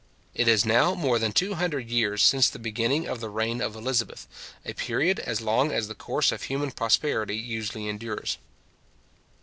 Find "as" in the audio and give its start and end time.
5.19-5.41, 5.71-5.87